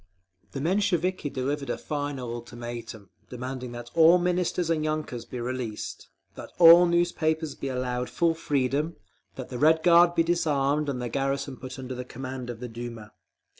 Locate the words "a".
1.69-1.77